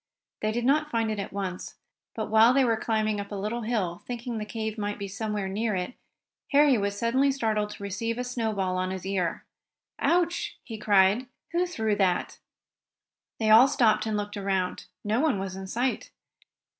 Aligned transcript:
They 0.41 0.51
did 0.51 0.65
not 0.65 0.89
find 0.89 1.11
it 1.11 1.19
at 1.19 1.31
once, 1.31 1.75
but 2.15 2.31
while 2.31 2.55
they 2.55 2.65
were 2.65 2.75
climbing 2.75 3.19
up 3.19 3.31
a 3.31 3.35
little 3.35 3.61
hill, 3.61 4.01
thinking 4.07 4.39
the 4.39 4.45
cave 4.47 4.75
might 4.75 4.97
be 4.97 5.07
somewhere 5.07 5.47
near 5.47 5.75
it, 5.75 5.93
Harry 6.53 6.75
was 6.75 6.97
suddenly 6.97 7.29
startled 7.31 7.69
to 7.69 7.83
receive 7.83 8.17
a 8.17 8.23
snowball 8.23 8.77
on 8.77 8.89
his 8.89 9.05
ear. 9.05 9.45
"Ouch!" 9.99 10.57
he 10.63 10.79
cried. 10.79 11.27
"Who 11.51 11.67
threw 11.67 11.95
that?" 11.97 12.39
They 13.37 13.51
all 13.51 13.67
stopped 13.67 14.07
and 14.07 14.17
looked 14.17 14.37
around. 14.37 14.87
No 15.03 15.19
one 15.19 15.37
was 15.37 15.55
in 15.55 15.67
sight. 15.67 16.09